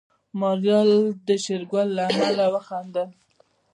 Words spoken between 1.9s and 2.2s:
له